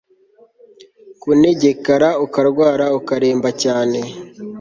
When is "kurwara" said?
2.33-2.85